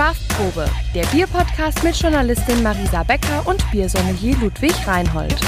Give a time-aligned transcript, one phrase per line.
[0.00, 5.38] Craftprobe, der Bierpodcast mit Journalistin Marisa Becker und Biersommelier Ludwig Reinhold.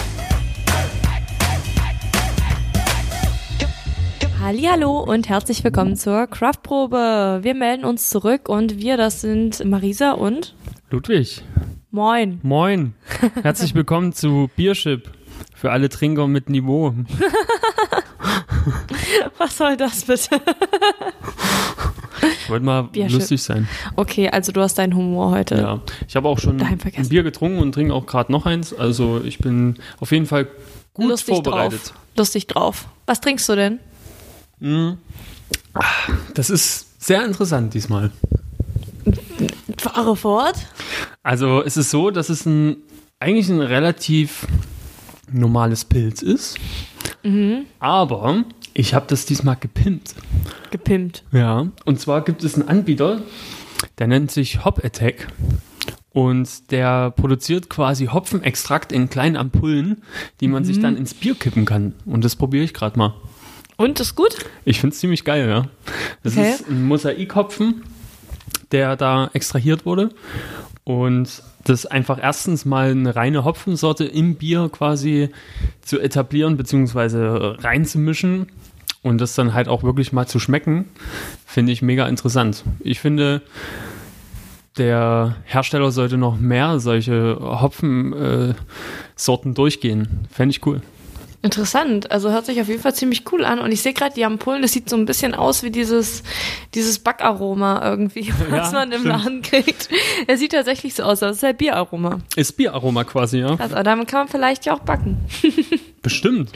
[4.42, 7.38] Hallo und herzlich willkommen zur Craftprobe.
[7.40, 10.54] Wir melden uns zurück und wir, das sind Marisa und
[10.90, 11.42] Ludwig.
[11.90, 12.38] Moin.
[12.42, 12.92] Moin.
[13.42, 15.10] Herzlich willkommen zu Biership.
[15.54, 16.94] Für alle Trinker mit Niveau.
[19.38, 20.40] Was soll das bitte?
[22.44, 23.18] Ich wollte mal Biership.
[23.18, 23.68] lustig sein.
[23.96, 25.56] Okay, also du hast deinen Humor heute.
[25.56, 25.80] Ja.
[26.06, 26.78] Ich habe auch schon ein.
[27.08, 28.72] Bier getrunken und trinke auch gerade noch eins.
[28.72, 30.46] Also ich bin auf jeden Fall
[30.94, 31.80] gut Lustig vorbereitet.
[31.86, 31.94] drauf.
[32.16, 32.86] Lustig drauf.
[33.06, 33.80] Was trinkst du denn?
[36.34, 38.12] Das ist sehr interessant diesmal.
[39.78, 40.56] Fahre fort.
[41.24, 42.76] Also es ist so, dass es ein
[43.18, 44.46] eigentlich ein relativ
[45.32, 46.58] normales Pilz ist.
[47.22, 47.66] Mhm.
[47.78, 50.14] Aber ich habe das diesmal gepimpt.
[50.70, 51.22] Gepimpt.
[51.32, 53.20] Ja, und zwar gibt es einen Anbieter,
[53.98, 55.28] der nennt sich Hop Attack.
[56.14, 60.02] Und der produziert quasi Hopfenextrakt in kleinen Ampullen,
[60.40, 61.94] die man sich dann ins Bier kippen kann.
[62.04, 63.14] Und das probiere ich gerade mal.
[63.78, 64.36] Und, ist gut?
[64.66, 65.68] Ich finde es ziemlich geil, ja.
[66.22, 66.50] Das Okay.
[66.50, 67.82] ist ein Mosaikhopfen,
[68.72, 70.10] der da extrahiert wurde.
[70.84, 75.28] Und das einfach erstens mal eine reine Hopfensorte im Bier quasi
[75.80, 78.48] zu etablieren, beziehungsweise reinzumischen
[79.02, 80.86] und das dann halt auch wirklich mal zu schmecken,
[81.46, 82.64] finde ich mega interessant.
[82.80, 83.42] Ich finde,
[84.76, 88.56] der Hersteller sollte noch mehr solche Hopfensorten
[89.14, 90.26] Sorten durchgehen.
[90.30, 90.82] Fände ich cool.
[91.42, 92.10] Interessant.
[92.12, 93.58] Also hört sich auf jeden Fall ziemlich cool an.
[93.58, 96.22] Und ich sehe gerade die Ampullen, das sieht so ein bisschen aus wie dieses,
[96.74, 99.04] dieses Backaroma irgendwie, was Ja, man im.
[99.04, 99.88] Laden kriegt.
[100.28, 102.20] Er sieht tatsächlich so aus, das ist ja Bieraroma.
[102.36, 103.50] Ist Bieraroma quasi, ja.
[103.58, 105.18] Aber damit kann man vielleicht ja auch backen.
[106.02, 106.50] Bestimmt.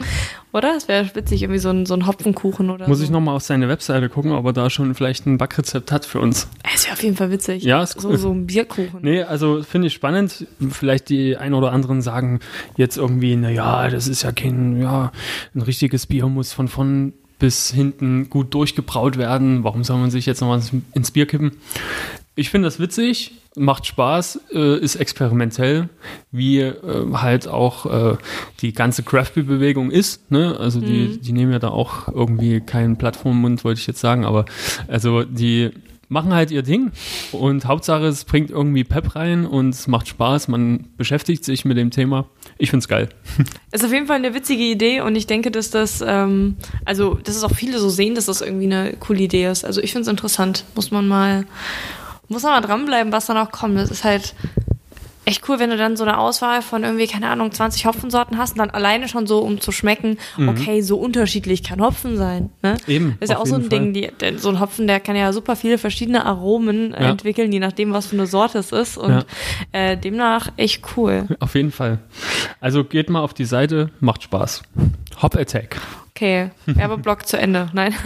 [0.51, 0.73] Oder?
[0.73, 3.03] Das wäre witzig, irgendwie so ein, so ein Hopfenkuchen oder Muss so.
[3.05, 6.19] ich nochmal auf seine Webseite gucken, ob er da schon vielleicht ein Backrezept hat für
[6.19, 6.49] uns.
[6.73, 7.63] Es wäre auf jeden Fall witzig.
[7.63, 8.17] Ja, ist so, cool.
[8.17, 8.99] so ein Bierkuchen.
[9.01, 10.45] Nee, also finde ich spannend.
[10.69, 12.41] Vielleicht die ein oder anderen sagen
[12.75, 15.11] jetzt irgendwie, naja, das ist ja kein, ja,
[15.55, 19.63] ein richtiges Bier muss von vorn bis hinten gut durchgebraut werden.
[19.63, 21.51] Warum soll man sich jetzt noch was ins Bier kippen?
[22.37, 25.89] Ich finde das witzig, macht Spaß, äh, ist experimentell,
[26.31, 26.75] wie äh,
[27.13, 28.17] halt auch äh,
[28.61, 30.29] die ganze Craft Beer Bewegung ist.
[30.29, 30.55] Ne?
[30.59, 34.01] Also die, die nehmen ja da auch irgendwie keinen Blatt vom Mund, wollte ich jetzt
[34.01, 34.45] sagen, aber
[34.87, 35.71] also die
[36.09, 36.91] machen halt ihr Ding
[37.31, 41.75] und Hauptsache es bringt irgendwie Pep rein und es macht Spaß, man beschäftigt sich mit
[41.75, 42.27] dem Thema.
[42.59, 43.09] Ich find's geil.
[43.71, 46.55] Ist auf jeden Fall eine witzige Idee und ich denke, dass das, ähm,
[46.85, 49.65] also, dass es auch viele so sehen, dass das irgendwie eine coole Idee ist.
[49.65, 50.65] Also ich finde es interessant.
[50.75, 51.45] Muss man mal,
[52.29, 53.77] muss man mal dranbleiben, was da noch kommt.
[53.77, 54.33] Das ist halt
[55.25, 58.53] echt cool, wenn du dann so eine Auswahl von irgendwie, keine Ahnung, 20 Hopfensorten hast
[58.53, 62.49] und dann alleine schon so, um zu schmecken, okay, so unterschiedlich kann Hopfen sein.
[62.63, 62.77] Ne?
[62.87, 62.93] Mhm.
[62.93, 65.17] Eben, Das ist ja auch so ein jeden Ding, die, so ein Hopfen, der kann
[65.17, 67.09] ja super viele verschiedene Aromen Ja.
[67.09, 68.97] entwickeln, je nachdem, was für eine Sorte es ist.
[68.97, 69.23] Und Ja.
[69.73, 71.27] äh, demnach echt cool.
[71.41, 71.99] Auf jeden Fall.
[72.61, 74.63] Also geht mal auf die Seite, macht Spaß.
[75.21, 75.75] Hop Attack.
[76.17, 77.69] Okay, Werbeblock zu Ende.
[77.73, 77.93] Nein.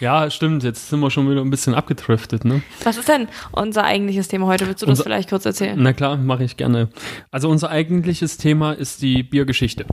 [0.00, 2.62] Ja, stimmt, jetzt sind wir schon wieder ein bisschen abgedriftet, ne?
[2.84, 4.68] Was ist denn unser eigentliches Thema heute?
[4.68, 5.74] Willst du das Unser- vielleicht kurz erzählen?
[5.76, 6.88] Na klar, mache ich gerne.
[7.32, 9.86] Also unser eigentliches Thema ist die Biergeschichte.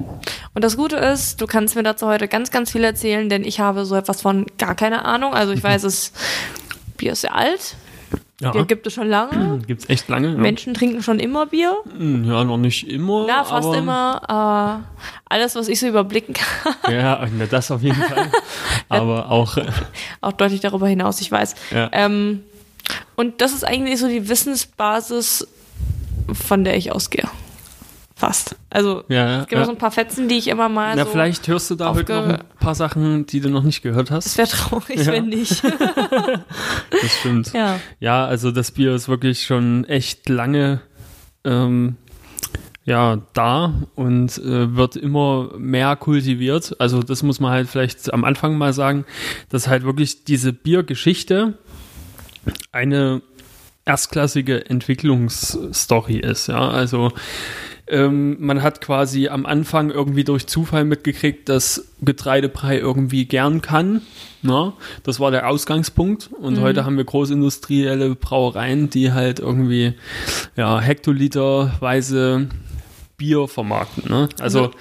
[0.53, 3.59] Und das Gute ist, du kannst mir dazu heute ganz, ganz viel erzählen, denn ich
[3.59, 5.33] habe so etwas von gar keine Ahnung.
[5.33, 6.13] Also ich weiß, es
[6.97, 7.75] Bier ist sehr alt,
[8.41, 9.59] Ja, Bier gibt es schon lange.
[9.67, 10.29] gibt's echt lange.
[10.29, 10.37] Ja.
[10.37, 11.73] Menschen trinken schon immer Bier.
[11.97, 13.27] Ja, noch nicht immer.
[13.27, 14.83] Ja, fast aber, immer.
[14.83, 18.29] Äh, alles, was ich so überblicken kann, Ja, na, das auf jeden Fall.
[18.89, 19.57] aber auch,
[20.21, 21.55] auch deutlich darüber hinaus, ich weiß.
[21.71, 21.89] ja.
[21.93, 22.43] Ähm,
[23.15, 25.47] und das ist eigentlich so die Wissensbasis,
[26.33, 27.27] von der ich ausgehe.
[28.17, 28.55] Fast.
[28.69, 29.65] Also ja, es gibt ja.
[29.65, 32.13] so ein paar Fetzen, die ich immer mal Na, so vielleicht hörst du da heute
[32.13, 34.37] noch ein paar Sachen, die du noch nicht gehört Es hast.
[34.37, 35.11] wäre traurig, Ja.
[35.11, 35.61] wenn nicht.
[37.01, 37.51] Das stimmt.
[37.53, 37.79] ja.
[37.99, 40.81] Ja, also das Bier ist wirklich schon echt lange
[41.43, 41.97] ähm,
[42.85, 46.75] ja, da und äh, wird immer mehr kultiviert.
[46.79, 49.05] Also das muss man halt vielleicht am Anfang mal sagen,
[49.49, 51.57] dass halt wirklich diese Biergeschichte
[52.71, 53.21] eine
[53.85, 56.47] erstklassige Entwicklungsstory ist.
[56.47, 57.11] Ja, also
[57.87, 64.01] ähm, man hat quasi am Anfang irgendwie durch Zufall mitgekriegt, dass Getreidebrei irgendwie gern kann.
[64.41, 64.73] Na,
[65.03, 66.29] das war der Ausgangspunkt.
[66.31, 69.93] Und heute haben wir großindustrielle Brauereien, die halt irgendwie
[70.55, 72.47] ja, hektoliterweise
[73.17, 74.09] Bier vermarkten.
[74.09, 74.29] Ne?
[74.39, 74.71] Also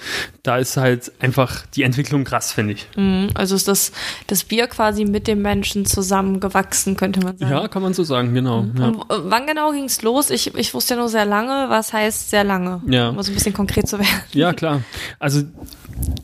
[0.43, 2.87] da ist halt einfach die Entwicklung krass, finde ich.
[2.97, 3.91] Mhm, Also ist das,
[4.27, 7.51] das Bier quasi mit dem Menschen zusammengewachsen, könnte man sagen.
[7.51, 8.65] Ja, kann man so sagen, genau.
[8.77, 8.87] Ja.
[8.87, 10.29] Und w- wann genau ging es los?
[10.29, 11.69] Ich, ich wusste ja nur sehr lange.
[11.69, 12.81] Was heißt sehr lange?
[12.87, 13.09] Ja.
[13.09, 14.09] Um so ein bisschen konkret zu werden.
[14.33, 14.81] Ja, klar.
[15.19, 15.43] Also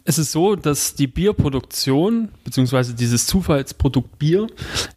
[0.04, 4.48] es ist so, dass die Bierproduktion beziehungsweise dieses Zufallsprodukt Bier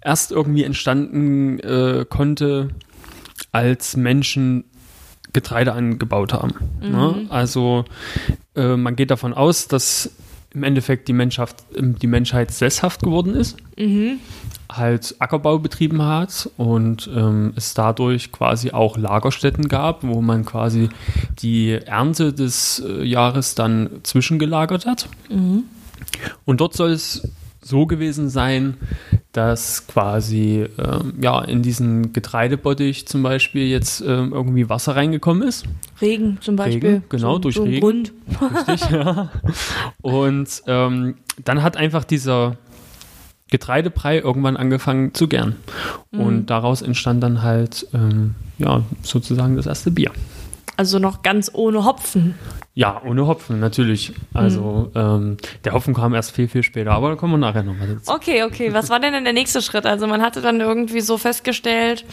[0.03, 2.71] erst irgendwie entstanden äh, konnte,
[3.53, 4.65] als Menschen
[5.35, 6.55] Getreide angebaut haben.
[6.81, 7.27] Ne?
[7.29, 7.85] Also
[8.57, 10.11] äh, man geht davon aus, dass
[10.55, 13.57] im Endeffekt die Menschheit, die Menschheit sesshaft geworden ist,
[14.71, 20.89] halt Ackerbau betrieben hat und ähm, es dadurch quasi auch Lagerstätten gab, wo man quasi
[21.41, 25.09] die Ernte des äh, Jahres dann zwischengelagert hat.
[26.45, 27.29] Und dort soll es
[27.65, 28.77] so gewesen sein,
[29.33, 35.65] dass quasi ähm, ja in diesen Getreidebottich zum Beispiel jetzt ähm, irgendwie Wasser reingekommen ist.
[36.01, 36.91] Regen zum Beispiel.
[36.91, 37.81] Regen, genau, so, durch so Regen.
[37.81, 38.13] Grund.
[38.69, 39.31] Richtig, ja.
[40.03, 42.57] Und ähm, dann hat einfach dieser
[43.51, 45.57] Getreidebrei irgendwann angefangen zu gären.
[46.11, 50.11] Und daraus entstand dann halt ähm, ja sozusagen das erste Bier.
[50.77, 52.35] Also noch ganz ohne Hopfen.
[52.75, 54.13] Ja, ohne Hopfen, natürlich.
[54.33, 57.87] Also ähm, der Hopfen kam erst viel, viel später, aber da kommen wir nachher nochmal
[57.87, 58.11] dazu.
[58.11, 58.73] Okay, okay.
[58.73, 59.87] Was war denn dann der nächste Schritt?
[59.87, 62.05] Also man hatte dann irgendwie so festgestellt,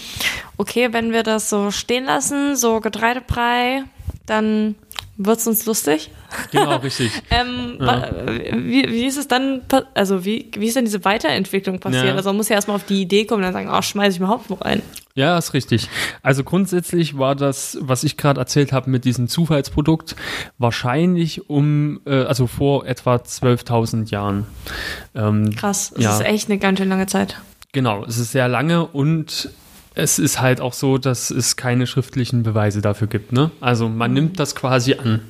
[0.58, 3.84] okay, wenn wir das so stehen lassen, so Getreidebrei,
[4.28, 4.76] dann
[5.18, 6.10] wird's uns lustig.
[6.52, 7.12] Genau, richtig.
[7.32, 8.10] Ähm, wa-
[8.54, 9.62] wie, wie ist es dann,
[9.94, 12.06] also wie, wie ist denn diese Weiterentwicklung passiert?
[12.06, 12.16] Ja.
[12.16, 14.20] Also man muss ja erstmal auf die Idee kommen und dann sagen, oh, schmeiß ich
[14.20, 14.82] mal Hopfen rein.
[15.14, 15.90] Ja, ist richtig.
[16.24, 20.16] Also grundsätzlich war das, was ich gerade erzählt habe mit diesem Zufallsprodukt,
[20.58, 24.46] wahrscheinlich um, äh, also vor etwa 12.000 Jahren.
[25.14, 26.14] Ähm, Krass, das Ja.
[26.16, 27.36] ist echt eine ganz schön lange Zeit.
[27.74, 29.50] Genau, es ist sehr lange und
[29.94, 33.32] es ist halt auch so, dass es keine schriftlichen Beweise dafür gibt.
[33.34, 33.52] Ne?
[33.60, 35.22] Also man nimmt das quasi an.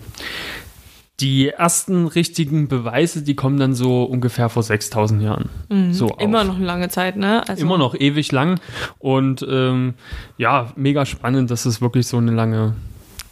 [1.20, 5.50] Die ersten richtigen Beweise, die kommen dann so ungefähr vor 6000 Jahren.
[5.92, 6.12] So Mhm.
[6.20, 6.48] Immer auf.
[6.48, 7.48] noch eine lange Zeit, ne?
[7.48, 8.60] Also, Immer noch ewig lang
[8.98, 9.94] und ähm,
[10.38, 12.74] ja, mega spannend, dass es wirklich so eine lange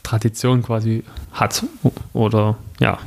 [0.03, 1.63] Tradition quasi hat.
[2.13, 2.99] Oder ja,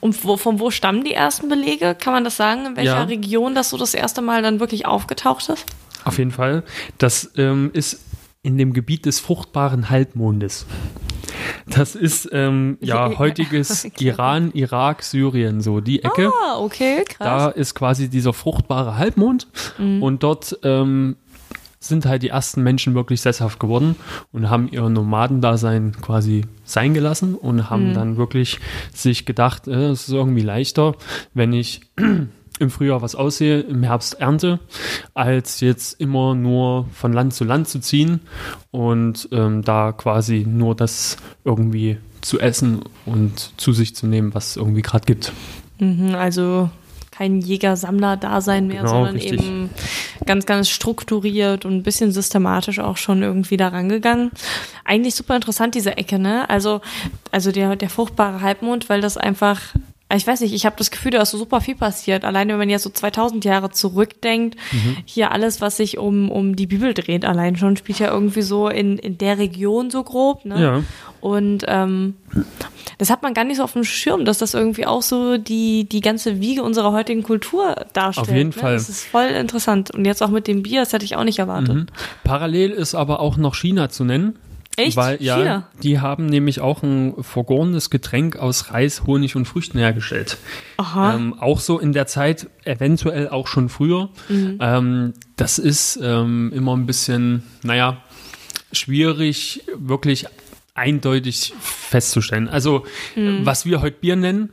[0.00, 1.94] Und wo, von wo stammen die ersten Belege?
[1.94, 2.64] Kann man das sagen?
[2.66, 3.02] In welcher Ja.
[3.04, 5.66] Region das so das erste Mal dann wirklich aufgetaucht ist?
[6.04, 6.62] Auf jeden Fall.
[6.98, 8.00] Das ähm, ist
[8.42, 10.66] in dem Gebiet des fruchtbaren Halbmondes.
[11.66, 14.08] Das ist ähm, ja heutiges okay.
[14.08, 16.30] Iran, Irak, Syrien, so die Ecke.
[16.44, 17.56] Ah, okay, Da krass.
[17.56, 19.46] ist quasi dieser fruchtbare Halbmond
[19.78, 21.16] und dort ähm,
[21.78, 23.96] sind halt die ersten Menschen wirklich sesshaft geworden
[24.32, 28.60] und haben ihr Nomadendasein quasi sein gelassen und haben dann wirklich
[28.94, 30.94] sich gedacht, äh, es ist irgendwie leichter,
[31.34, 31.80] wenn ich
[32.62, 34.60] im Frühjahr was aussehe, im Herbst ernte,
[35.14, 38.20] als jetzt immer nur von Land zu Land zu ziehen
[38.70, 44.50] und ähm, da quasi nur das irgendwie zu essen und zu sich zu nehmen, was
[44.50, 45.32] es irgendwie gerade gibt.
[45.78, 46.70] Mhm, also
[47.10, 49.42] kein Jäger-Sammler-Dasein mehr, Genau, sondern richtig.
[49.42, 49.70] eben
[50.24, 54.30] ganz, ganz strukturiert und ein bisschen systematisch auch schon irgendwie da rangegangen.
[54.84, 56.48] Eigentlich super interessant, diese Ecke, ne?
[56.48, 56.80] Also,
[57.30, 59.60] also der, der fruchtbare Halbmond, weil das einfach,
[60.16, 62.24] ich weiß nicht, ich habe das Gefühl, da ist so super viel passiert.
[62.24, 64.96] Alleine wenn man jetzt so 2000 Jahre zurückdenkt, Mhm.
[65.04, 68.68] hier alles, was sich um, um die Bibel dreht, allein schon, spielt ja irgendwie so
[68.68, 70.60] in, in der Region so grob, ne?
[70.60, 70.82] Ja.
[71.20, 72.14] Und ähm,
[72.98, 75.84] das hat man gar nicht so auf dem Schirm, dass das irgendwie auch so die,
[75.84, 78.28] die ganze Wiege unserer heutigen Kultur darstellt.
[78.28, 78.54] Auf jeden ne?
[78.54, 78.74] Fall.
[78.74, 79.92] Das ist voll interessant.
[79.92, 81.74] Und jetzt auch mit dem Bier, das hätte ich auch nicht erwartet.
[81.74, 81.86] Mhm.
[82.24, 84.36] Parallel ist aber auch noch China zu nennen.
[84.76, 84.96] Echt?
[84.96, 85.68] Weil, ja, China?
[85.82, 90.38] die haben nämlich auch ein vergorenes Getränk aus Reis, Honig und Früchten hergestellt.
[90.78, 91.14] Aha.
[91.14, 94.08] Ähm, auch so in der Zeit, eventuell auch schon früher.
[94.30, 94.58] Mhm.
[94.60, 97.98] Ähm, das ist ähm, immer ein bisschen, naja,
[98.72, 100.26] schwierig, wirklich
[100.74, 102.48] eindeutig festzustellen.
[102.48, 103.44] Also, Mhm.
[103.44, 104.50] was wir heute Bier nennen,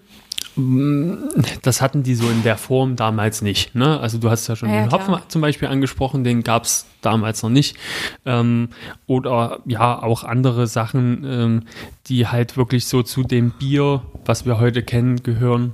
[1.62, 3.76] das hatten die so in der Form damals nicht.
[3.76, 4.00] Ne?
[4.00, 6.86] Also du hast ja schon Ja, ja, den Hopfen zum Beispiel angesprochen, den gab es
[7.02, 7.78] damals noch nicht.
[8.26, 8.70] Ähm,
[9.08, 11.64] oder ja, auch andere Sachen, ähm,
[12.08, 15.74] die halt wirklich so zu dem Bier, was wir heute kennen, gehören.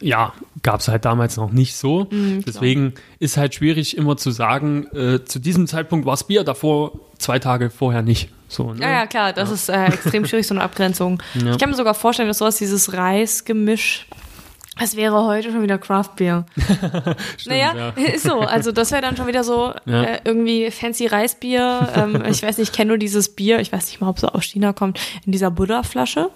[0.00, 2.08] Ja, gab es halt damals noch nicht so.
[2.10, 6.44] Mhm, Deswegen ist halt schwierig immer zu sagen, äh, zu diesem Zeitpunkt war es Bier,
[6.44, 8.28] davor zwei Tage vorher nicht.
[8.54, 8.80] So, ne?
[8.82, 11.20] Ja, ja, klar, das ist äh, extrem schwierig, so eine Abgrenzung.
[11.34, 14.06] Ich kann mir sogar vorstellen, dass sowas, dieses Reisgemisch,
[14.78, 16.46] das wäre heute schon wieder Craftbier.
[17.46, 17.88] naja, ja.
[18.14, 18.40] ist so.
[18.40, 20.02] Also das wäre dann schon wieder so Ja.
[20.02, 21.88] äh, irgendwie fancy Reisbier.
[21.96, 24.24] Ähm, ich weiß nicht, ich kenne nur dieses Bier, ich weiß nicht mal, ob es
[24.24, 26.28] aus China kommt, in dieser Buddha-Flasche.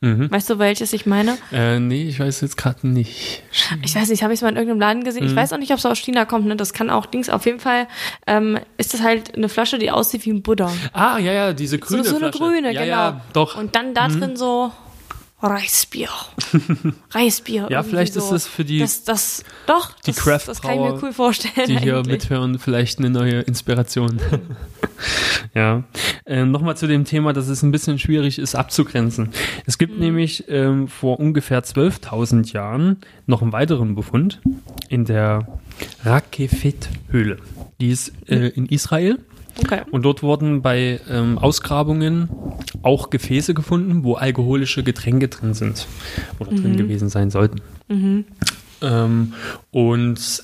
[0.00, 0.30] Mhm.
[0.30, 1.36] Weißt du, welches ich meine?
[1.50, 3.42] Äh, nee, ich weiß jetzt gerade nicht.
[3.82, 5.24] Ich weiß nicht, habe ich es mal in irgendeinem Laden gesehen.
[5.24, 5.30] Mhm.
[5.30, 6.46] Ich weiß auch nicht, ob es aus China kommt.
[6.46, 6.54] Ne?
[6.54, 7.28] Das kann auch Dings.
[7.28, 7.88] Auf jeden Fall
[8.28, 10.70] ähm, ist das halt eine Flasche, die aussieht wie ein Buddha.
[10.92, 12.38] Ah, ja, ja, diese grüne so, so eine Flasche.
[12.38, 12.96] grüne, ja, genau.
[12.96, 13.56] Ja, doch.
[13.58, 14.72] Und dann da drin so
[15.40, 16.08] Reisbier.
[17.12, 17.68] Reisbier.
[17.70, 18.20] Ja, vielleicht so.
[18.20, 21.12] ist es für die- Das, das, doch, die das, das Craft-Brauer, kann ich mir cool
[21.12, 21.68] vorstellen.
[21.68, 22.22] die hier eigentlich.
[22.22, 24.18] mithören, vielleicht eine neue Inspiration.
[25.54, 25.84] ja.
[26.26, 29.30] Ähm, Nochmal zu dem Thema, dass es ein bisschen schwierig ist abzugrenzen.
[29.64, 34.40] Es gibt nämlich ähm, vor ungefähr 12.000 Jahren noch einen weiteren Befund
[34.88, 35.46] in der
[36.04, 37.36] Rakefet-Höhle.
[37.80, 39.18] Die ist äh, in Israel.
[39.60, 39.82] Okay.
[39.90, 42.28] Und dort wurden bei ähm, Ausgrabungen
[42.82, 45.86] auch Gefäße gefunden, wo alkoholische Getränke drin sind
[46.38, 47.60] oder drin gewesen sein sollten.
[48.80, 49.32] Ähm,
[49.70, 50.42] und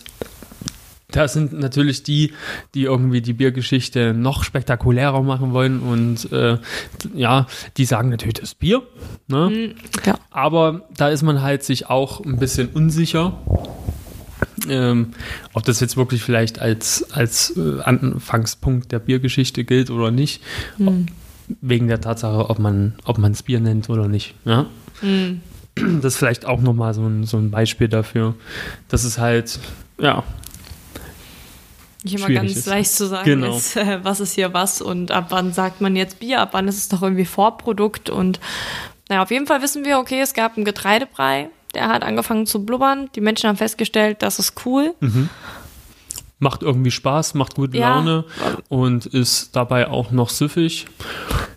[1.14, 2.32] da sind natürlich die,
[2.74, 6.58] die irgendwie die Biergeschichte noch spektakulärer machen wollen und äh,
[7.14, 8.82] ja, die sagen natürlich das Bier.
[9.28, 9.74] Ne?
[10.04, 10.18] Ja.
[10.30, 13.38] Aber da ist man halt sich auch ein bisschen unsicher,
[14.68, 15.12] ähm,
[15.52, 20.42] ob das jetzt wirklich vielleicht als, als äh, Anfangspunkt der Biergeschichte gilt oder nicht.
[20.84, 20.94] Ob,
[21.60, 24.34] wegen der Tatsache, ob man ob man es Bier nennt oder nicht.
[24.44, 24.66] Ja?
[25.76, 28.34] Das ist vielleicht auch nochmal so ein, so ein Beispiel dafür,
[28.88, 29.58] dass es halt,
[29.98, 30.22] ja,
[32.02, 32.66] Nicht immer ganz ist.
[32.66, 33.56] leicht zu sagen Genau.
[33.56, 36.68] ist, äh, was ist hier was und ab wann sagt man jetzt Bier, ab wann
[36.68, 38.40] ist es doch irgendwie Vorprodukt und
[39.08, 42.64] naja, auf jeden Fall wissen wir, okay, es gab einen Getreidebrei, der hat angefangen zu
[42.64, 44.94] blubbern, die Menschen haben festgestellt, das ist cool.
[46.44, 47.96] Macht irgendwie Spaß, macht gute Ja.
[47.96, 48.24] Laune
[48.68, 50.86] und ist dabei auch noch süffig.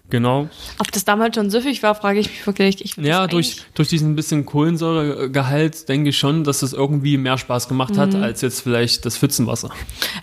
[0.09, 0.47] Genau.
[0.79, 2.83] Ob das damals schon süffig war, frage ich mich wirklich.
[2.83, 7.67] Ich Ja, durch, durch diesen bisschen Kohlensäuregehalt denke ich schon, dass es irgendwie mehr Spaß
[7.67, 9.69] gemacht hat, als jetzt vielleicht das Pfützenwasser.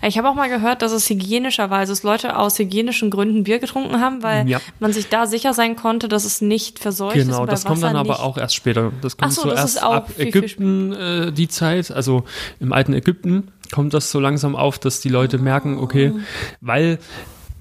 [0.01, 3.45] Ich habe auch mal gehört, dass es hygienischer war, also dass Leute aus hygienischen Gründen
[3.45, 4.59] Bier getrunken haben, weil Ja.
[4.81, 7.27] man sich da sicher sein konnte, dass es nicht verseucht ist.
[7.27, 8.21] Genau, und bei das kommt dann Wasser aber nicht.
[8.23, 8.91] auch erst später.
[9.03, 11.91] Das kommt Ach so, so das erst ist ab viel, viel Ägypten äh, die Zeit,
[11.91, 12.25] also
[12.59, 16.13] im alten Ägypten kommt das so langsam auf, dass die Leute merken, okay,
[16.61, 16.99] weil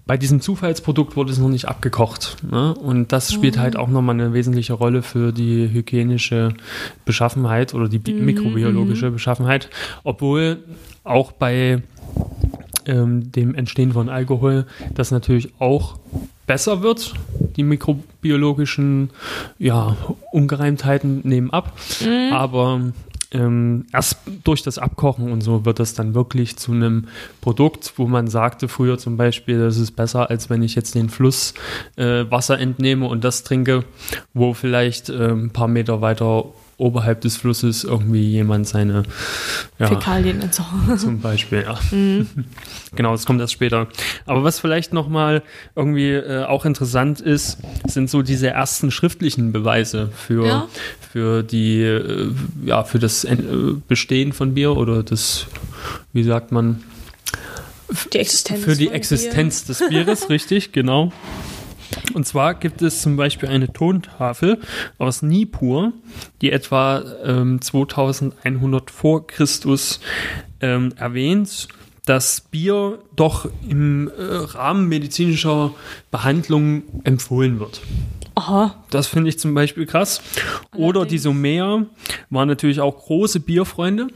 [0.05, 2.37] bei diesem Zufallsprodukt wurde es noch nicht abgekocht.
[2.49, 2.73] Ne?
[2.75, 3.61] Und das spielt Oh.
[3.61, 6.49] halt auch nochmal eine wesentliche Rolle für die hygienische
[7.05, 9.69] Beschaffenheit oder die Mhm, mikrobiologische Beschaffenheit.
[10.03, 10.57] Obwohl
[11.05, 11.81] auch bei
[12.85, 15.97] ähm, dem Entstehen von Alkohol das natürlich auch
[16.47, 17.13] besser wird.
[17.55, 19.09] Die mikrobiologischen
[19.57, 19.95] ja,
[20.33, 21.71] Ungereimtheiten nehmen ab.
[22.31, 22.81] Aber
[23.33, 27.07] ähm, erst durch das Abkochen und so wird das dann wirklich zu einem
[27.41, 31.09] Produkt, wo man sagte früher zum Beispiel, das ist besser, als wenn ich jetzt den
[31.09, 31.53] Fluss
[31.95, 33.83] äh, Wasser entnehme und das trinke,
[34.33, 36.45] wo vielleicht äh, ein paar Meter weiter
[36.83, 39.03] oberhalb des Flusses irgendwie jemand seine
[39.79, 40.97] ja, Fäkalien entsorgen.
[40.97, 41.79] zum Beispiel, ja.
[42.95, 43.87] genau, das kommt erst später.
[44.25, 45.43] Aber was vielleicht nochmal
[45.75, 50.67] irgendwie äh, auch interessant ist, sind so diese ersten schriftlichen Beweise für, Ja.
[51.11, 52.31] für die, äh,
[52.65, 53.37] ja, für das äh,
[53.87, 55.47] Bestehen von Bier oder das,
[56.11, 56.83] wie sagt man,
[58.11, 58.63] Die Existenz.
[58.63, 61.13] für die Existenz des Bieres, richtig, genau.
[62.13, 64.59] Und zwar gibt es zum Beispiel eine Tontafel
[64.97, 65.93] aus Nippur,
[66.41, 69.99] die etwa ähm, 2100 vor Christus
[70.61, 71.67] ähm, erwähnt,
[72.05, 75.73] dass Bier doch im äh, Rahmen medizinischer
[76.11, 77.81] Behandlung empfohlen wird.
[78.35, 78.83] Aha.
[78.89, 80.21] Das finde ich zum Beispiel krass.
[80.75, 81.85] Oder die Sumer
[82.29, 84.07] waren natürlich auch große Bierfreunde.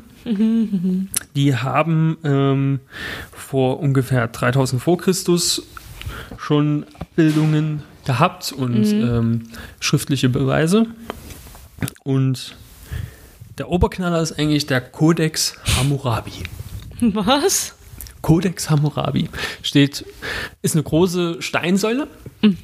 [1.36, 2.80] Die haben ähm,
[3.32, 5.64] vor ungefähr 3000 vor Christus
[6.38, 9.44] schon Abbildungen gehabt und ähm,
[9.80, 10.86] schriftliche Beweise.
[12.04, 12.56] Und
[13.58, 16.44] der Oberknaller ist eigentlich der Codex Hammurabi.
[17.02, 17.77] Was?
[18.28, 19.30] Codex Hammurabi
[19.64, 20.04] steht,
[20.62, 22.10] ist eine große Steinsäule,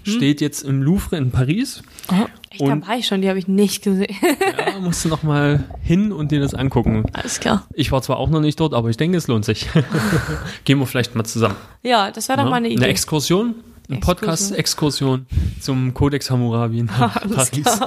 [0.03, 1.81] steht jetzt im Louvre in Paris.
[2.11, 4.13] Oh, echt, da Und- war ich schon, die habe ich nicht gesehen.
[4.21, 7.05] Ja, musst du noch mal hin und dir das angucken.
[7.13, 7.65] Alles klar.
[7.75, 9.69] Ich war zwar auch noch nicht dort, aber ich denke, es lohnt sich.
[10.65, 11.55] Gehen wir vielleicht mal zusammen.
[11.81, 12.83] Ja, das wäre doch mal eine Idee.
[12.83, 13.53] Eine Exkursion, eine
[13.99, 13.99] Exkursion.
[14.01, 15.27] Podcast-Exkursion
[15.61, 17.79] zum Codex Hammurabi Alles Paris.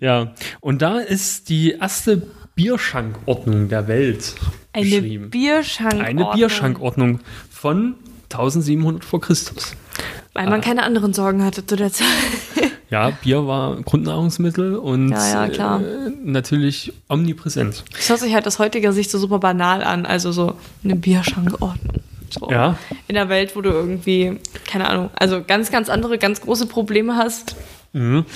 [0.00, 0.32] ja,
[0.62, 4.34] und da ist die erste Bierschankordnung der Welt
[4.74, 5.00] eine.
[5.28, 6.04] Bierschankordnung.
[6.06, 7.94] Eine Bierschankordnung von
[8.30, 9.74] 1700 vor Christus.
[10.32, 10.50] Weil Ah.
[10.50, 12.06] man keine anderen Sorgen hatte zu der Zeit.
[12.90, 15.78] Ja, Bier war Grundnahrungsmittel und Ja, ja.
[15.78, 17.82] Äh, natürlich omnipräsent.
[17.92, 20.06] Das hört sich halt aus heutiger Sicht so super banal an.
[20.06, 20.54] Also so
[20.84, 22.02] eine Bierschankordnung.
[22.30, 22.48] So.
[22.52, 22.78] Ja,
[23.08, 24.38] In der Welt, wo du irgendwie,
[24.70, 27.56] keine Ahnung, also ganz, ganz andere, ganz große Probleme hast,
[27.94, 28.26] mhm.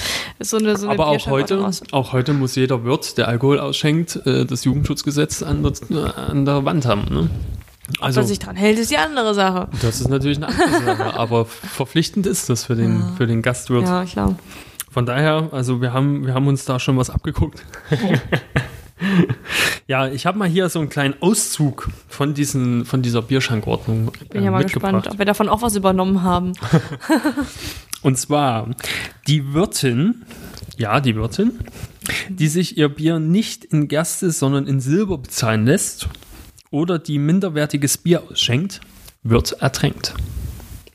[0.40, 4.16] so eine, so eine aber auch heute, auch heute muss jeder Wirt, der Alkohol ausschenkt,
[4.24, 7.04] äh, das Jugendschutzgesetz an der, an der Wand haben.
[7.10, 7.30] Ne?
[7.98, 9.68] Ob Also, er sich dran hält, ist die andere Sache.
[9.82, 13.84] das ist natürlich eine andere Sache, aber verpflichtend ist das für den, für den Gastwirt.
[13.84, 14.36] Ja, klar.
[14.90, 17.64] Von daher, also wir haben, wir haben uns da schon was abgeguckt.
[19.86, 24.42] ja, ich habe mal hier so einen kleinen Auszug von, diesen, von dieser Bierschankordnung Bin
[24.42, 24.92] ja äh, mal mitgebracht.
[24.92, 26.52] gespannt, ob wir davon auch was übernommen haben.
[28.02, 28.70] Und zwar
[29.26, 30.24] die Wirtin,
[30.76, 31.58] ja, die Wirtin,
[32.28, 36.08] die sich ihr Bier nicht in Gerste, sondern in Silber bezahlen lässt
[36.70, 38.80] oder die minderwertiges Bier ausschenkt,
[39.22, 40.14] wird ertränkt.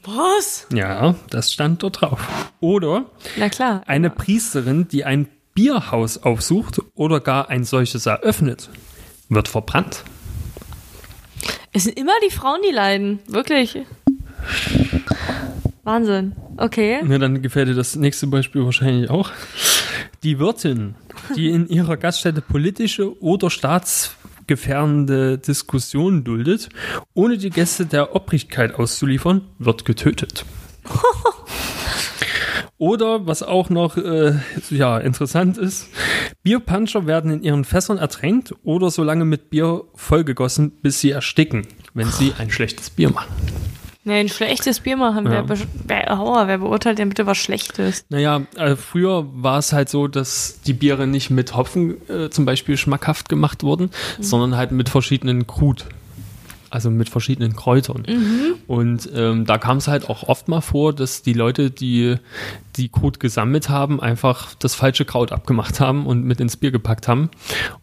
[0.03, 0.67] Was?
[0.73, 2.27] Ja, das stand dort drauf.
[2.59, 3.05] Oder
[3.37, 3.83] Na klar.
[3.85, 8.69] eine Priesterin, die ein Bierhaus aufsucht oder gar ein solches eröffnet,
[9.29, 10.03] wird verbrannt.
[11.71, 13.19] Es sind immer die Frauen, die leiden.
[13.27, 13.77] Wirklich.
[15.83, 16.35] Wahnsinn.
[16.57, 17.01] Okay.
[17.03, 19.31] Na, dann gefällt dir das nächste Beispiel wahrscheinlich auch.
[20.23, 20.95] Die Wirtin,
[21.35, 26.69] die in ihrer Gaststätte politische oder staatsgefährdende Diskussionen duldet,
[27.13, 30.45] ohne die Gäste der Obrigkeit auszuliefern, wird getötet.
[32.77, 34.33] Oder was auch noch äh,
[34.69, 35.87] ja, interessant ist,
[36.43, 41.65] Bierpuncher werden in ihren Fässern ertränkt oder so lange mit Bier vollgegossen, bis sie ersticken,
[41.93, 43.31] wenn sie ein schlechtes Bier machen.
[44.05, 45.25] Nee, ein schlechtes Bier machen.
[45.25, 45.31] Ja.
[45.31, 48.05] Wer, be- wer, Aua, wer beurteilt denn bitte was Schlechtes?
[48.09, 52.45] Naja, äh, früher war es halt so, dass die Biere nicht mit Hopfen äh, zum
[52.45, 55.85] Beispiel schmackhaft gemacht wurden, sondern halt mit verschiedenen Krut.
[56.73, 58.03] Also mit verschiedenen Kräutern.
[58.65, 62.15] Und ähm, da kam es halt auch oft mal vor, dass die Leute, die
[62.77, 67.07] die Krut gesammelt haben, einfach das falsche Kraut abgemacht haben und mit ins Bier gepackt
[67.07, 67.29] haben.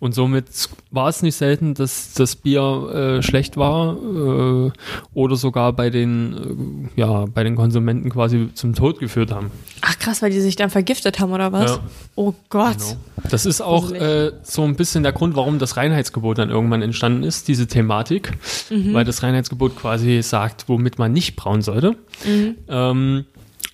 [0.01, 0.47] Und somit
[0.91, 4.73] war es nicht selten, dass das Bier äh, schlecht war äh,
[5.15, 9.53] oder sogar bei den, äh, ja, bei den Konsumenten quasi zum Tod geführt haben.
[9.83, 11.71] Ach krass, weil die sich dann vergiftet haben oder was?
[11.71, 11.81] Ja.
[12.17, 12.79] Oh Gott.
[12.79, 13.29] Genau.
[13.31, 17.23] Das ist auch äh, so ein bisschen der Grund, warum das Reinheitsgebot dann irgendwann entstanden
[17.23, 18.33] ist, diese Thematik,
[18.71, 18.80] Mhm.
[18.93, 21.97] Weil das Reinheitsgebot quasi sagt, womit man nicht brauen sollte.
[22.25, 22.57] Mhm.
[22.69, 23.25] Ähm,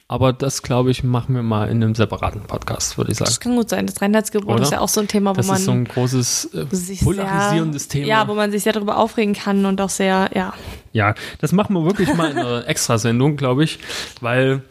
[0.09, 3.29] aber das, glaube ich, machen wir mal in einem separaten Podcast, würde ich sagen.
[3.29, 3.87] Das kann gut sein.
[3.87, 4.63] Das Reinheitsgebot Oder?
[4.63, 7.01] ist ja auch so ein Thema, wo Das man ist so ein großes äh, sich
[7.01, 8.07] polarisierendes sehr, Thema.
[8.07, 10.55] Ja, wo man sich sehr darüber aufregen kann und auch sehr, ja.
[10.93, 13.81] Ja, das machen wir wirklich mal in einer Extrasendung, glaube ich,
[14.21, 14.63] weil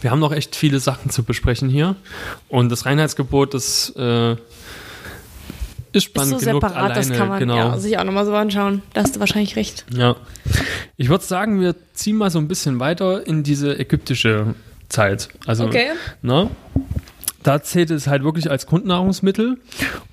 [0.00, 1.94] wir haben noch echt viele Sachen zu besprechen hier.
[2.48, 4.36] Und das Reinheitsgebot, das äh,
[5.92, 6.94] ist Ist spannend so genug separat, alleine.
[6.94, 7.56] das kann man genau.
[7.56, 8.82] ja, sich auch nochmal so anschauen.
[8.94, 9.84] Da hast du wahrscheinlich recht.
[9.94, 10.16] Ja.
[10.96, 14.54] Ich würde sagen, wir ziehen mal so ein bisschen weiter in diese ägyptische
[14.88, 15.28] Zeit.
[15.46, 15.86] Also, Okay.
[16.22, 16.50] ne?
[17.42, 19.56] Da zählt es halt wirklich als Grundnahrungsmittel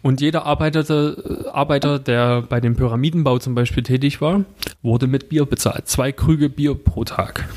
[0.02, 4.46] und jeder Arbeiter, äh, Arbeiter, der bei dem Pyramidenbau zum Beispiel tätig war,
[4.82, 5.90] wurde mit Bier bezahlt.
[5.90, 7.50] Zwei Krüge Bier pro Tag.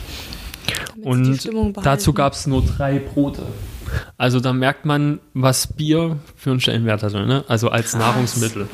[1.03, 3.43] Damit Und dazu gab es nur drei Brote.
[4.17, 7.45] Also da merkt man, was Bier für einen Stellenwert hatte, ne?
[7.49, 8.69] Also als Nahrungsmittel.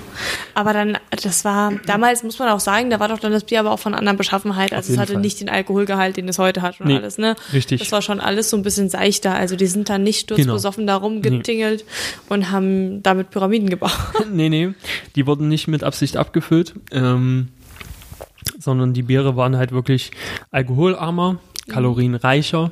[0.54, 3.60] Aber dann, das war, damals muss man auch sagen, da war doch dann das Bier
[3.60, 4.72] aber auch von anderen Beschaffenheit.
[4.72, 5.22] Also es hatte Fall.
[5.22, 7.36] nicht den Alkoholgehalt, den es heute hat und Nee, alles, ne?
[7.52, 7.80] richtig.
[7.80, 9.34] Das war schon alles so ein bisschen seichter.
[9.34, 11.84] Also die sind dann nicht sturzbesoffen da rumgetingelt
[12.28, 13.92] und haben damit Pyramiden gebaut.
[14.32, 14.74] nee, nee,
[15.14, 17.48] die wurden nicht mit Absicht abgefüllt, ähm,
[18.58, 20.10] sondern die Biere waren halt wirklich
[20.50, 22.70] alkoholarmer, kalorienreicher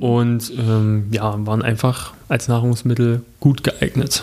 [0.00, 4.22] und ähm, ja, waren einfach als Nahrungsmittel gut geeignet.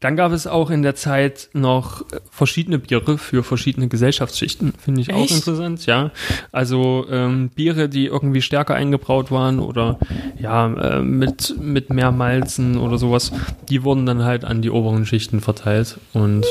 [0.00, 4.72] Dann gab es auch in der Zeit noch verschiedene Biere für verschiedene Gesellschaftsschichten.
[4.82, 5.36] Finde ich auch Echt?
[5.36, 6.10] interessant, ja.
[6.52, 9.98] Also ähm, Biere, die irgendwie stärker eingebraut waren oder
[10.38, 13.30] ja, äh, mit, mit mehr Malzen oder sowas,
[13.68, 15.98] die wurden dann halt an die oberen Schichten verteilt.
[16.14, 16.46] Und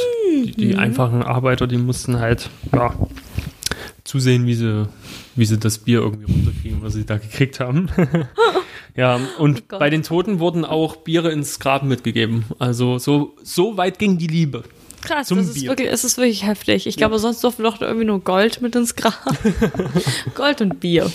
[0.45, 2.93] die, die einfachen Arbeiter, die mussten halt, ja,
[4.09, 4.87] zusehen, wie sie,
[5.35, 7.89] wie sie das Bier irgendwie runterkriegen, was sie da gekriegt haben.
[8.95, 12.45] ja, und Oh bei den Toten wurden auch Biere ins Grab mitgegeben.
[12.57, 14.63] Also so, so weit ging die Liebe.
[15.01, 15.69] Krass, Zum das ist, Bier.
[15.69, 16.87] wirklich, es ist wirklich heftig.
[16.87, 19.13] Ich glaube, sonst durften doch irgendwie nur Gold mit ins Grab.
[20.35, 21.09] Gold und Bier.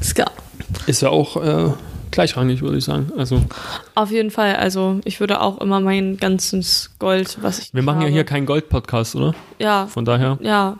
[0.00, 0.30] Ist klar.
[0.86, 1.72] Ist ja auch äh,
[2.12, 3.12] gleichrangig, würde ich sagen.
[3.16, 3.42] Also
[3.94, 4.56] Auf jeden Fall.
[4.56, 8.24] Also ich würde auch immer mein ganzes Gold, was ich wir machen ja habe, hier
[8.24, 9.34] keinen Gold-Podcast, oder?
[9.58, 10.78] ja, Von daher, ja,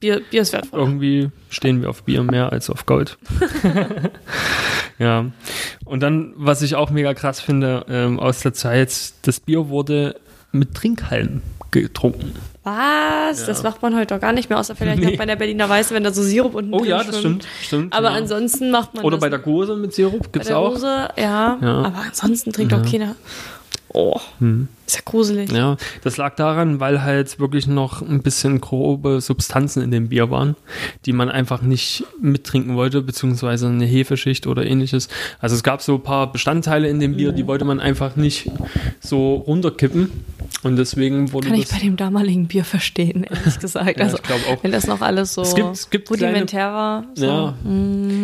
[0.00, 0.78] Bier, Bier ist wertvoll.
[0.80, 3.16] irgendwie stehen wir auf Bier mehr als auf Gold.
[4.98, 5.26] ja.
[5.84, 10.16] Und dann, was ich auch mega krass finde, ähm, aus der Zeit, das Bier wurde
[10.52, 12.34] mit Trinkhallen getrunken.
[12.62, 13.46] Was?
[13.46, 15.10] Das macht man heute doch gar nicht mehr, außer vielleicht Nee.
[15.12, 17.44] noch bei der Berliner Weiße, wenn da so Sirup unten Oh drin ja, das schwimmt.
[17.44, 17.46] stimmt.
[17.62, 18.14] stimmt Aber ja.
[18.16, 20.72] ansonsten macht man Oder bei der Gose mit Sirup bei gibt's der auch.
[20.74, 21.82] Hose, ja, Ja.
[21.84, 23.14] Aber ansonsten trinkt doch keiner.
[23.88, 24.20] Oh,
[24.86, 25.50] ist ja gruselig.
[25.52, 30.30] Ja, das lag daran, weil halt wirklich noch ein bisschen grobe Substanzen in dem Bier
[30.30, 30.54] waren,
[31.06, 35.08] die man einfach nicht mittrinken wollte, beziehungsweise eine Hefeschicht oder ähnliches.
[35.40, 38.50] Also es gab so ein paar Bestandteile in dem Bier, die wollte man einfach nicht
[39.00, 40.10] so runterkippen.
[40.62, 43.86] Und deswegen wurde Kann ich bei dem damaligen Bier verstehen, ehrlich gesagt.
[43.98, 44.62] Ja, also, ich glaub auch.
[44.64, 47.04] Wenn das noch alles so Es gibt- es gibt rudimentär war.
[47.14, 47.24] So.
[47.26, 47.54] ja,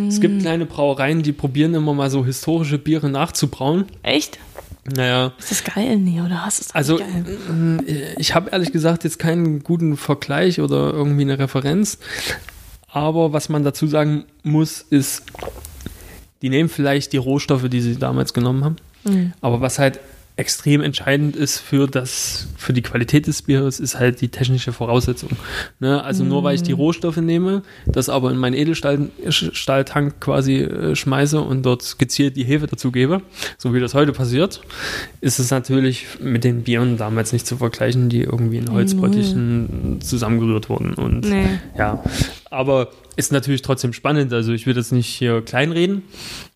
[0.08, 3.84] es gibt kleine Brauereien, die probieren immer mal so historische Biere nachzubrauen.
[4.02, 4.38] Echt?
[4.84, 5.96] Naja, Ist das geil?
[5.96, 6.42] Nee, oder?
[6.44, 8.14] Das ist doch Also geil.
[8.18, 11.98] ich habe ehrlich gesagt jetzt keinen guten Vergleich oder irgendwie eine Referenz.
[12.88, 15.22] Aber was man dazu sagen muss, ist,
[16.42, 18.76] die nehmen vielleicht die Rohstoffe, die sie damals genommen haben.
[19.04, 19.32] Mhm.
[19.40, 20.00] Aber was halt
[20.36, 25.30] extrem entscheidend ist für das, für die Qualität des Bieres, ist halt die technische Voraussetzung.
[25.78, 26.02] Ne?
[26.02, 26.28] Also mm.
[26.28, 26.78] nur weil ich die mhm.
[26.78, 32.66] Rohstoffe nehme, das aber in meinen Edelstahltank quasi äh, schmeiße und dort gezielt die Hefe
[32.66, 33.20] dazu gebe,
[33.58, 34.62] so wie das heute passiert,
[35.20, 40.00] ist es natürlich mit den Bieren damals nicht zu vergleichen, die irgendwie in Holzbottichen mm.
[40.00, 40.94] zusammengerührt wurden.
[40.94, 41.46] Und nee.
[41.76, 42.02] ja,
[42.50, 44.32] aber ist natürlich trotzdem spannend.
[44.32, 46.02] Also ich will das nicht hier kleinreden.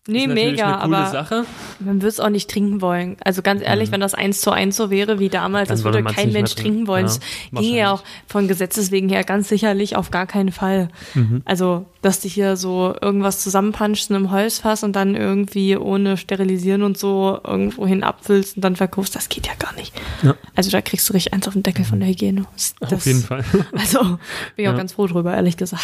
[0.07, 1.45] Nee, mega, aber Sache.
[1.79, 3.17] man würde es auch nicht trinken wollen.
[3.23, 3.93] Also ganz ehrlich, mhm.
[3.93, 6.87] wenn das eins zu eins so wäre wie damals, Dann das würde kein Mensch trinken
[6.87, 7.07] wollen.
[7.07, 7.13] Ja,
[7.51, 10.89] das ging ja auch von Gesetzes wegen her ganz sicherlich auf gar keinen Fall.
[11.13, 11.41] Mhm.
[11.45, 16.83] Also, dass du hier so irgendwas zusammenpanschst in einem Holzfass und dann irgendwie ohne Sterilisieren
[16.83, 19.93] und so irgendwo hin abfüllst und dann verkaufst, das geht ja gar nicht.
[20.23, 20.35] Ja.
[20.55, 22.45] Also da kriegst du richtig eins auf den Deckel von der Hygiene.
[22.53, 23.43] Das, auf jeden Fall.
[23.77, 24.17] Also bin
[24.55, 24.73] ich ja.
[24.73, 25.81] auch ganz froh drüber, ehrlich gesagt.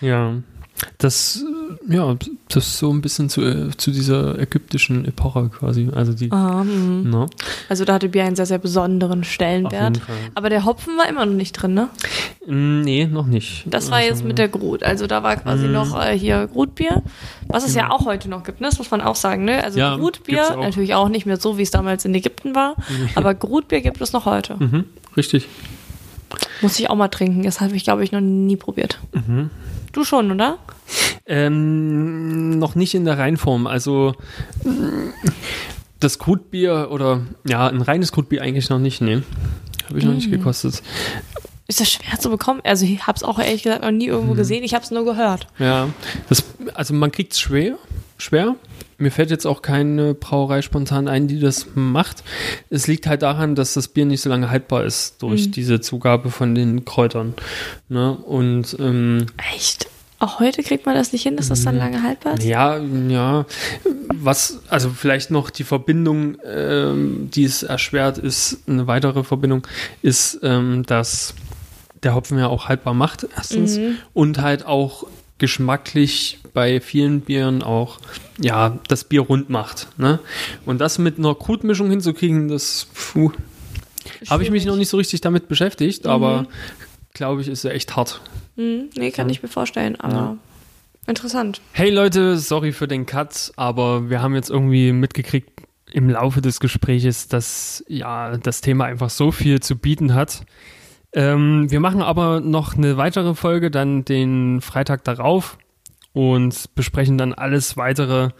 [0.00, 0.34] Ja,
[0.98, 1.44] das,
[1.88, 2.16] ja,
[2.48, 5.90] das ist so ein bisschen zu, äh, zu dieser ägyptischen Epoche quasi.
[5.94, 6.30] Also die.
[6.32, 7.26] Ah, no.
[7.68, 10.00] Also da hatte Bier einen sehr, sehr besonderen Stellenwert.
[10.34, 11.88] Aber der Hopfen war immer noch nicht drin, ne?
[12.46, 13.64] Mm, nee, noch nicht.
[13.66, 14.82] Das war jetzt mit der Grut.
[14.82, 15.72] Also da war quasi mm.
[15.72, 17.02] noch äh, hier Grutbier,
[17.46, 17.96] was es ja genau.
[17.96, 18.68] auch heute noch gibt, ne?
[18.68, 19.62] Das muss man auch sagen, ne?
[19.62, 20.62] Also ja, Grutbier, auch.
[20.62, 22.76] natürlich auch nicht mehr so, wie es damals in Ägypten war,
[23.14, 24.56] aber Grutbier gibt es noch heute.
[24.58, 24.84] Mhm,
[25.16, 25.48] richtig.
[26.60, 27.42] Muss ich auch mal trinken.
[27.44, 28.98] Das habe ich, glaube ich, noch nie probiert.
[29.12, 29.50] Mhm.
[29.92, 30.58] Du schon, oder?
[31.26, 33.66] Ähm, noch nicht in der Reinform.
[33.66, 34.14] Also
[36.00, 39.00] das Krutbier oder ja, ein reines Krutbier eigentlich noch nicht.
[39.00, 39.22] Nee.
[39.88, 40.32] Habe ich noch nicht mhm.
[40.32, 40.82] gekostet.
[41.70, 42.62] Ist das schwer zu bekommen?
[42.64, 44.38] Also ich habe es auch ehrlich gesagt noch nie irgendwo mhm.
[44.38, 44.64] gesehen.
[44.64, 45.46] Ich habe es nur gehört.
[45.58, 45.90] Ja,
[46.30, 47.76] das, also man kriegt es schwer,
[48.16, 48.56] schwer.
[48.96, 52.24] Mir fällt jetzt auch keine Brauerei spontan ein, die das macht.
[52.70, 55.52] Es liegt halt daran, dass das Bier nicht so lange haltbar ist durch mhm.
[55.52, 57.34] diese Zugabe von den Kräutern.
[57.90, 58.16] Ne?
[58.16, 59.88] Und ähm, echt?
[60.20, 61.80] Auch heute kriegt man das nicht hin, dass das dann mhm.
[61.80, 62.44] lange haltbar ist?
[62.44, 63.44] Ja, ja.
[64.14, 69.66] Was, also vielleicht noch die Verbindung, ähm, die es erschwert, ist eine weitere Verbindung,
[70.02, 71.34] ist, ähm, dass
[72.02, 73.78] der Hopfen ja auch haltbar macht, erstens.
[73.78, 73.96] Mhm.
[74.12, 75.06] Und halt auch
[75.38, 78.00] geschmacklich bei vielen Bieren auch
[78.40, 79.88] ja das Bier rund macht.
[79.98, 80.18] Ne?
[80.66, 82.88] Und das mit einer Krutmischung hinzukriegen, das
[84.28, 86.10] habe ich mich noch nicht so richtig damit beschäftigt, mhm.
[86.10, 86.46] aber
[87.14, 88.20] glaube ich, ist ja echt hart.
[88.56, 88.90] Mhm.
[88.96, 89.32] Nee, kann ja.
[89.32, 90.36] ich mir vorstellen, aber ja.
[91.06, 91.60] interessant.
[91.72, 95.50] Hey Leute, sorry für den Cut, aber wir haben jetzt irgendwie mitgekriegt
[95.92, 100.42] im Laufe des Gespräches, dass ja das Thema einfach so viel zu bieten hat.
[101.12, 105.58] Ähm, wir machen aber noch eine weitere Folge, dann den Freitag darauf
[106.12, 108.30] und besprechen dann alles weitere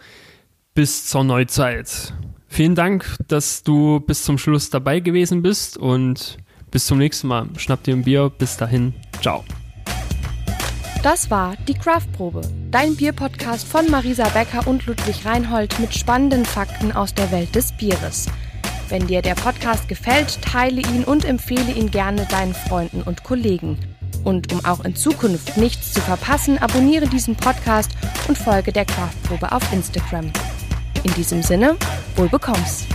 [0.73, 2.13] bis zur Neuzeit.
[2.47, 6.37] Vielen Dank, dass du bis zum Schluss dabei gewesen bist und
[6.71, 7.47] bis zum nächsten Mal.
[7.57, 8.29] Schnapp dir ein Bier.
[8.29, 8.93] Bis dahin.
[9.21, 9.43] Ciao.
[11.03, 16.91] Das war die Craftprobe, dein Bierpodcast von Marisa Becker und Ludwig Reinhold mit spannenden Fakten
[16.91, 18.27] aus der Welt des Bieres.
[18.89, 23.77] Wenn dir der Podcast gefällt, teile ihn und empfehle ihn gerne deinen Freunden und Kollegen.
[24.23, 27.91] Und um auch in Zukunft nichts zu verpassen, abonniere diesen Podcast
[28.27, 30.31] und folge der Craftprobe auf Instagram.
[31.03, 31.77] In diesem Sinne,
[32.15, 32.87] wohl bekomm's!